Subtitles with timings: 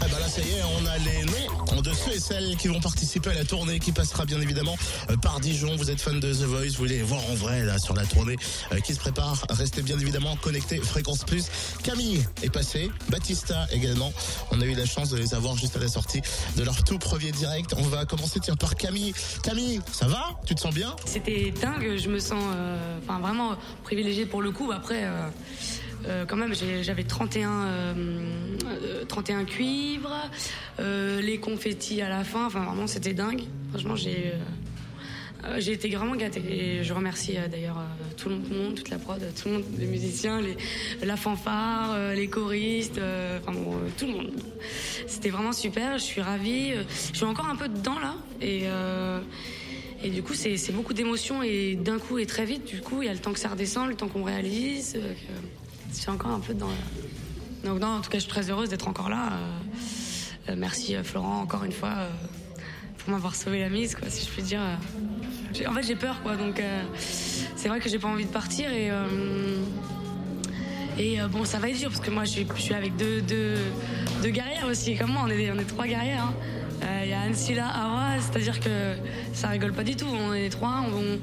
[0.00, 2.80] Bah là ça y est, on a les noms de ceux et celles qui vont
[2.80, 4.76] participer à la tournée qui passera bien évidemment
[5.10, 5.76] euh, par Dijon.
[5.76, 8.04] Vous êtes fan de The Voice, vous voulez les voir en vrai là sur la
[8.04, 8.36] tournée
[8.72, 9.44] euh, qui se prépare.
[9.50, 11.46] Restez bien évidemment connectés Fréquence Plus.
[11.82, 14.12] Camille est passée, Batista également.
[14.50, 16.22] On a eu la chance de les avoir juste à la sortie
[16.56, 17.74] de leur tout premier direct.
[17.76, 19.14] On va commencer tiens par Camille.
[19.42, 20.24] Camille, ça va?
[20.44, 20.94] Tu te sens bien?
[21.04, 24.72] C'était dingue, je me sens euh, enfin vraiment privilégiée pour le coup.
[24.72, 25.28] Après, euh,
[26.06, 27.94] euh, quand même, j'avais 31, euh,
[28.66, 30.30] euh, 31 cuivres,
[30.78, 32.46] euh, les confettis à la fin.
[32.46, 33.42] Enfin, vraiment, c'était dingue.
[33.70, 34.32] Franchement, j'ai
[35.56, 36.42] j'ai été vraiment gâtée.
[36.50, 37.82] Et je remercie d'ailleurs
[38.18, 40.42] tout le monde, toute la prod, tout le monde, les musiciens,
[41.02, 43.00] la fanfare, les choristes,
[43.40, 44.32] enfin bon, tout le monde.
[45.06, 45.96] C'était vraiment super.
[45.96, 46.74] Je suis ravie.
[47.10, 48.16] Je suis encore un peu dedans là.
[48.42, 48.66] Et.
[50.02, 52.64] Et du coup, c'est c'est beaucoup d'émotions et d'un coup et très vite.
[52.66, 54.94] Du coup, il y a le temps que ça redescend, le temps qu'on réalise.
[54.96, 55.12] euh,
[55.92, 56.68] que suis encore un peu dans.
[56.68, 59.32] la- Donc, non, en tout cas, je suis très heureuse d'être encore là.
[59.32, 61.94] Euh, euh, merci, euh, Florent, encore une fois,
[62.98, 64.60] pour m'avoir sauvé la mise, quoi, si je puis dire.
[65.68, 66.36] En fait, j'ai peur, quoi.
[66.36, 66.62] Donc,
[66.98, 68.90] c'est vrai que j'ai pas envie de partir et.
[71.00, 73.20] Euh, et euh, bon, ça va être dur parce que moi, je suis, avec deux,
[73.22, 73.56] deux,
[74.22, 74.96] deux guerrières aussi.
[74.96, 76.24] Comme moi, on est, on est trois guerrières.
[76.24, 76.34] hein.
[76.82, 78.94] Euh, Il y a Ansila, Awa, c'est-à-dire que
[79.34, 80.06] ça rigole pas du tout.
[80.08, 81.18] On est trois, on,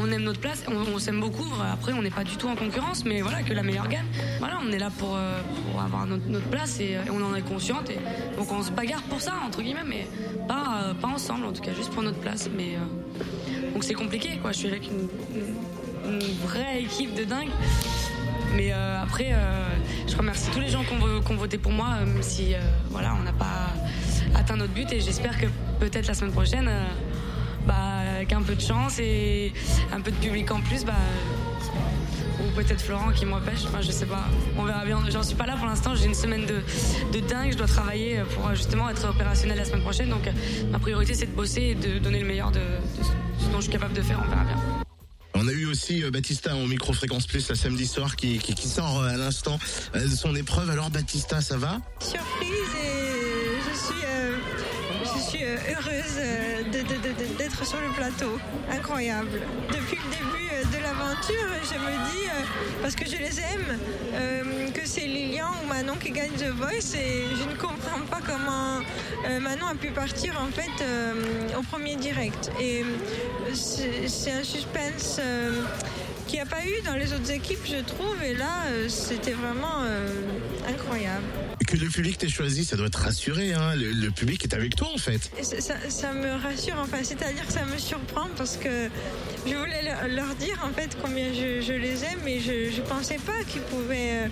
[0.00, 1.46] on aime notre place, on, s'aime beaucoup.
[1.70, 4.06] Après, on n'est pas du tout en concurrence, mais voilà, que la meilleure gagne.
[4.38, 7.34] Voilà, on est là pour, euh, pour avoir notre, notre place et, euh, on en
[7.34, 7.90] est consciente.
[7.90, 7.98] Et,
[8.38, 10.06] donc on se bagarre pour ça, entre guillemets, mais
[10.48, 12.48] pas, euh, pas ensemble, en tout cas, juste pour notre place.
[12.56, 14.52] Mais, euh, donc c'est compliqué, quoi.
[14.52, 15.08] Je suis avec une,
[15.38, 15.56] une-
[16.14, 17.50] une vraie équipe de dingue.
[18.54, 19.68] Mais euh, après, euh,
[20.06, 22.54] je remercie tous les gens qui ont, voté pour moi, euh, même si
[22.90, 23.70] voilà, on n'a pas
[24.34, 24.92] atteint notre but.
[24.92, 25.46] Et j'espère que
[25.80, 26.70] peut-être la semaine prochaine,
[27.66, 27.74] bah,
[28.16, 29.52] avec un peu de chance et
[29.92, 30.92] un peu de public en plus, bah,
[32.40, 34.24] ou peut-être Florent qui m'empêche, enfin, je sais pas,
[34.58, 34.98] on verra bien.
[35.10, 38.54] J'en suis pas là pour l'instant, j'ai une semaine de, dingue, je dois travailler pour
[38.54, 40.10] justement être opérationnel la semaine prochaine.
[40.10, 40.28] Donc
[40.70, 42.60] ma priorité c'est de bosser et de donner le meilleur de
[43.38, 44.81] ce dont je suis capable de faire, on verra bien.
[45.72, 48.38] Aussi euh, Baptista au micro-fréquence plus la samedi soir qui,
[48.68, 49.58] sort euh, à l'instant
[49.96, 50.68] euh, son épreuve.
[50.68, 51.80] Alors Baptista, ça va?
[51.98, 52.50] Surprise
[52.84, 56.76] et je suis, heureuse
[57.38, 58.38] d'être sur le plateau.
[58.70, 59.40] Incroyable.
[59.68, 62.28] Depuis le début de l'aventure, je me dis,
[62.82, 67.24] parce que je les aime, que c'est Lilian ou Manon qui gagne The Voice et
[67.34, 68.80] je ne comprends pas comment
[69.40, 70.84] Manon a pu partir en fait
[71.58, 72.50] au premier direct.
[73.54, 75.18] C'est un suspense.
[75.18, 75.62] euh,
[76.26, 78.22] qu'il n'y a pas eu dans les autres équipes, je trouve.
[78.22, 80.08] Et là, euh, c'était vraiment euh,
[80.66, 81.24] incroyable.
[81.72, 83.54] Que le public t'ait choisi, ça doit te rassurer.
[83.54, 85.30] Hein le, public est avec toi en fait.
[85.40, 88.90] Ça, me rassure, enfin, c'est-à-dire que ça me surprend parce que
[89.46, 93.42] je voulais leur- dire en fait combien je, les aime et je ne pensais pas
[93.48, 94.28] qu'ils pouvaient euh,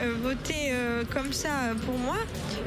[0.00, 2.16] euh, voter euh, comme ça pour moi.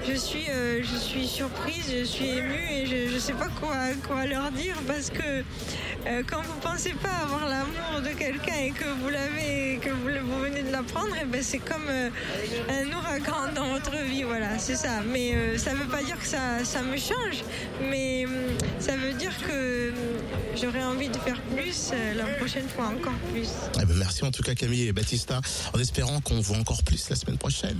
[0.07, 3.75] Je suis, je suis surprise, je suis émue et je ne sais pas quoi,
[4.07, 5.43] quoi leur dire parce que
[6.27, 10.63] quand vous pensez pas avoir l'amour de quelqu'un et que vous l'avez, que vous, venez
[10.63, 12.09] de l'apprendre, et ben c'est comme euh,
[12.69, 15.01] un ouragan dans votre vie, voilà, c'est ça.
[15.11, 17.43] Mais euh, ça veut pas dire que ça, ça me change,
[17.89, 18.33] mais hum,
[18.79, 19.91] ça veut dire que
[20.55, 23.49] j'aurais envie de faire plus euh, la prochaine fois, encore plus.
[23.81, 25.41] Eh ben, merci en tout cas Camille et Baptista,
[25.73, 27.77] en espérant qu'on voit encore plus la semaine prochaine.